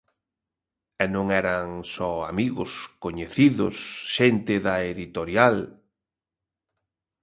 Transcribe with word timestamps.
E 1.03 1.05
non 1.15 1.25
eran 1.41 1.67
só 1.95 2.11
amigos, 2.31 2.71
coñecidos, 3.03 3.75
xente 4.15 4.53
da 4.65 4.75
editorial... 4.93 5.55